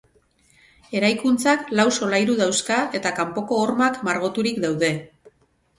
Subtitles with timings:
[0.99, 4.93] Eraikuntzak lau solairu dauzka eta kanpoko hormak margoturik daude.